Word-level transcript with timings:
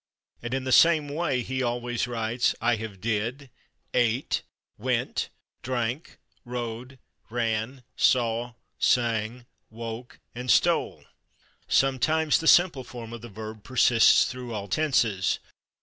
And 0.41 0.55
in 0.55 0.63
the 0.63 0.71
same 0.71 1.09
way 1.09 1.43
he 1.43 1.61
always 1.61 2.07
writes, 2.07 2.55
"I 2.59 2.77
have 2.77 3.01
/did/, 3.01 3.49
/ate/, 3.93 4.41
/went/, 4.79 5.27
/drank/, 5.63 6.15
/rode/, 6.43 6.97
/ran/, 7.29 7.83
/saw/, 7.95 8.55
/sang/, 8.81 9.45
/woke/ 9.71 10.13
and 10.33 10.49
/stole/." 10.49 11.05
Sometimes 11.67 12.39
the 12.39 12.47
simple 12.47 12.83
form 12.83 13.13
of 13.13 13.21
the 13.21 13.29
verb 13.29 13.63
persists 13.63 14.25
through 14.25 14.55
all 14.55 14.67
tenses. 14.67 15.37